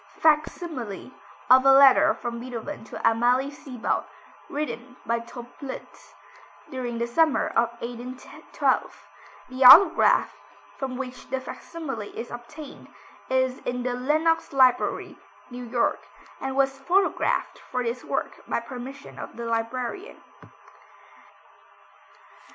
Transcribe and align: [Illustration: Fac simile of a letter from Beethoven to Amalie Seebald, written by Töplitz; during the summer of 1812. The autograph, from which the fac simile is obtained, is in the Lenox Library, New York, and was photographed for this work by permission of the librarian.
[Illustration: 0.15 0.41
Fac 0.43 0.47
simile 0.47 1.11
of 1.51 1.63
a 1.63 1.71
letter 1.71 2.15
from 2.15 2.39
Beethoven 2.39 2.83
to 2.85 2.99
Amalie 3.07 3.51
Seebald, 3.51 4.05
written 4.49 4.97
by 5.05 5.19
Töplitz; 5.19 6.15
during 6.71 6.97
the 6.97 7.05
summer 7.05 7.49
of 7.49 7.69
1812. 7.81 9.05
The 9.49 9.63
autograph, 9.63 10.35
from 10.75 10.97
which 10.97 11.27
the 11.29 11.39
fac 11.39 11.61
simile 11.61 12.01
is 12.17 12.31
obtained, 12.31 12.87
is 13.29 13.59
in 13.59 13.83
the 13.83 13.93
Lenox 13.93 14.51
Library, 14.53 15.19
New 15.51 15.65
York, 15.65 15.99
and 16.39 16.55
was 16.55 16.79
photographed 16.79 17.59
for 17.69 17.83
this 17.83 18.03
work 18.03 18.41
by 18.47 18.59
permission 18.59 19.19
of 19.19 19.37
the 19.37 19.45
librarian. 19.45 20.19